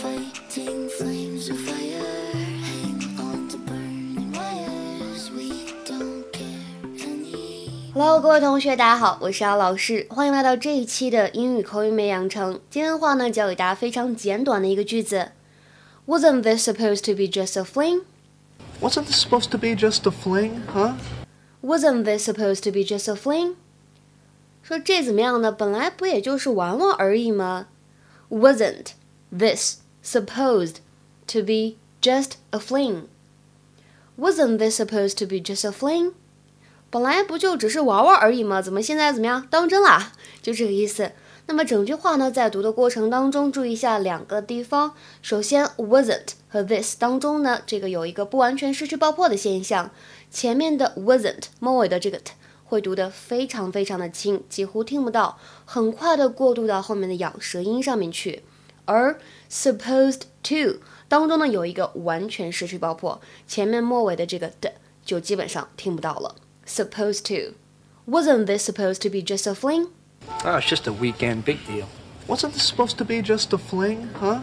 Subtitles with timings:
[0.00, 2.02] Setting flames of fire,
[2.64, 5.30] hang on to burning wires.
[5.30, 6.46] We don't care
[6.98, 7.92] any.
[7.92, 12.58] Hello，各位同学，大家好，我是姚老师，欢迎来到这一期的英语口语美养成。
[12.70, 15.32] 今天的话呢，教给大家非常简短的一个句子。
[16.06, 18.04] Wasn't this supposed to be just a fling?
[18.80, 20.94] Wasn't this supposed to be just a fling, huh?
[21.62, 23.56] Wasn't this supposed to be just a fling?
[24.62, 25.52] 说这怎么样呢？
[25.52, 27.66] 本来不也就是玩玩而已吗？
[28.30, 28.92] Wasn't
[29.30, 30.77] this supposed
[31.27, 33.03] to be just a fling?
[34.17, 36.13] Wasn't this supposed to be just a fling?
[36.89, 38.61] 本来不就只是玩玩而已吗？
[38.61, 40.11] 怎么现在怎么样当真啦？
[40.41, 41.11] 就这个意思。
[41.47, 44.93] 那么整句话呢，在读的过程当中，注意一下两个地方。
[45.21, 49.89] 首先，wasn't 和 this 当中呢，这个有一个不完全失去爆破的现象。
[50.29, 52.33] 前面的 wasn't 末尾的这个 t
[52.65, 58.43] 会读得非常非常的轻，几乎听不到，很快的过渡到后面的咬舌音上面去。
[58.90, 59.18] 而
[59.50, 64.72] supposed to 当中呢，有一个完全失去爆破，前面末尾的这个的
[65.04, 66.34] 就基本上听不到了。
[66.66, 67.54] Supposed to
[68.10, 69.88] wasn't this supposed to be just a fling?
[70.44, 71.86] Oh, it's just a weekend big deal.
[72.26, 74.40] Wasn't this supposed to be just a fling, huh?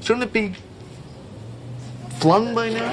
[0.00, 0.54] Shouldn't it be
[2.18, 2.92] flung by now?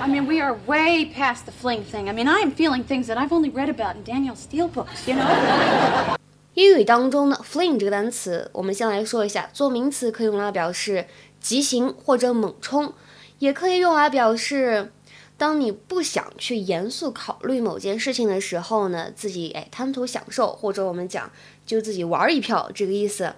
[0.00, 2.08] I mean, we are way past the fling thing.
[2.08, 5.06] I mean, I am feeling things that I've only read about in Daniel Steele books,
[5.06, 6.16] you know?
[6.53, 11.07] 英语当中呢，fling 这个单词，我们先来说一下，做名词可以用来表示
[11.39, 12.93] 急行或者猛冲，
[13.39, 14.91] 也可以用来表示
[15.37, 21.31] 当你不想去严肃考虑某件事情的时候呢，自己哎贪图享受，或者我们讲
[21.65, 23.33] 就自己玩一票这个意思，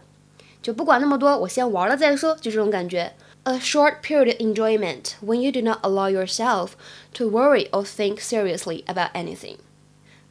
[0.64, 3.14] 就不管那么多，我先玩了再说，就这种感觉。
[3.44, 6.70] A short period of enjoyment when you do not allow yourself
[7.14, 9.58] to worry or think seriously about anything。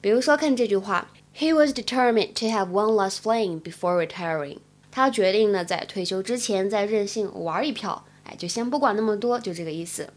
[0.00, 1.12] 比如说看这句话。
[1.34, 4.58] He was determined to have one last fling before retiring。
[4.90, 8.04] 他决定呢，在退休之前再任性玩一票。
[8.24, 10.10] 哎，就先不管那么多，就这个意思。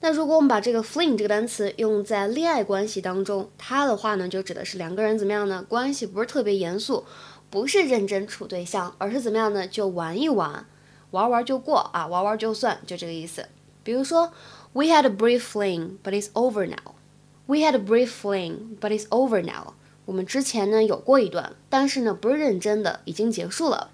[0.00, 5.64] 那如果我们把这个 fling 这个单词用在恋爱关系当中，它的话呢，就指的是两个人怎么样呢？
[5.68, 7.04] 关系不是特别严肃，
[7.50, 9.66] 不是认真处对象，而是怎么样呢？
[9.66, 10.66] 就玩一玩，
[11.10, 13.46] 玩玩就过啊，玩玩就算，就这个意思。
[13.82, 14.32] 比如说
[14.72, 16.94] ，We had a brief fling, but it's over now.
[17.46, 19.74] We had a brief fling, but it's over now.
[20.06, 23.90] 我们之前呢有过一段，但是呢不是认真的，已经结束了。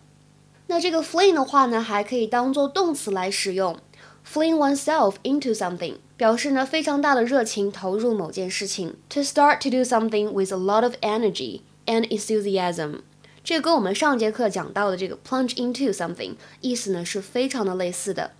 [0.66, 3.76] 那这个 fling 的话呢，还可以当做动词来使用
[4.24, 8.96] ，fling oneself into something，表示呢非常大的热情投入某件事情。
[9.08, 13.00] To start to do something with a lot of energy and enthusiasm，
[13.42, 18.32] 这跟我们上节课讲到的这个 plunge into something 意思呢是非常的类似的。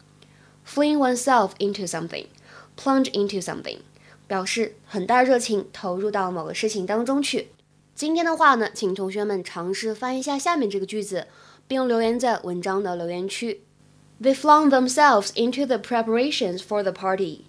[0.64, 3.78] Fling oneself into something，plunge into something，
[4.28, 7.48] 表示很大热情投入到某个事情当中去。
[8.00, 11.27] 今天的话呢，请同学们尝试翻译一下下面这个句子，
[11.69, 13.61] 并留言在文章的留言区。
[14.22, 17.43] They flung themselves into the preparations for the party.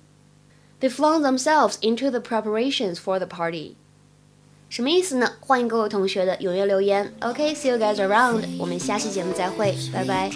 [0.82, 3.76] They flung themselves into the preparations for the party.
[4.68, 5.36] 什么意思呢？
[5.40, 7.14] 欢迎各位同学的踊跃留言。
[7.22, 8.44] OK，see、you guys around。
[8.60, 10.30] 我们下期节目再会，拜拜。